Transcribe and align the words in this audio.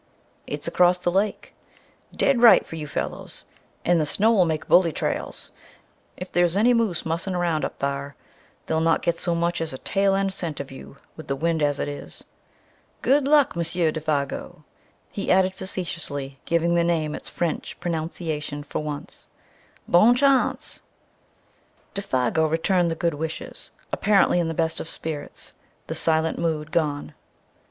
"It's 0.47 0.67
across 0.67 0.97
the 0.97 1.11
lake 1.11 1.53
dead 2.11 2.41
right 2.41 2.65
for 2.65 2.75
you 2.75 2.87
fellers. 2.87 3.45
And 3.85 4.01
the 4.01 4.05
snow'll 4.07 4.45
make 4.45 4.67
bully 4.67 4.91
trails! 4.91 5.51
If 6.17 6.31
there's 6.31 6.57
any 6.57 6.73
moose 6.73 7.05
mussing 7.05 7.35
around 7.35 7.63
up 7.63 7.77
thar, 7.77 8.15
they'll 8.65 8.79
not 8.81 9.03
get 9.03 9.19
so 9.19 9.35
much 9.35 9.61
as 9.61 9.73
a 9.73 9.77
tail 9.77 10.15
end 10.15 10.33
scent 10.33 10.59
of 10.59 10.71
you 10.71 10.97
with 11.15 11.27
the 11.27 11.35
wind 11.35 11.61
as 11.61 11.79
it 11.79 11.87
is. 11.87 12.23
Good 13.03 13.27
luck, 13.27 13.55
Monsieur 13.55 13.91
Défago!" 13.91 14.63
he 15.11 15.31
added, 15.31 15.53
facetiously 15.53 16.39
giving 16.45 16.73
the 16.73 16.83
name 16.83 17.13
its 17.13 17.29
French 17.29 17.79
pronunciation 17.79 18.63
for 18.63 18.79
once, 18.79 19.27
"bonne 19.87 20.15
chance!" 20.15 20.81
Défago 21.93 22.49
returned 22.49 22.89
the 22.89 22.95
good 22.95 23.13
wishes, 23.13 23.69
apparently 23.91 24.39
in 24.39 24.47
the 24.47 24.55
best 24.55 24.79
of 24.79 24.89
spirits, 24.89 25.53
the 25.85 25.93
silent 25.93 26.39
mood 26.39 26.71
gone. 26.71 27.13